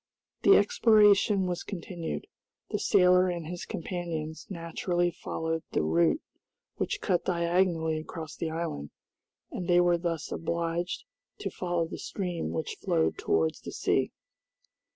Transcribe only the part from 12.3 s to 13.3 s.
which flowed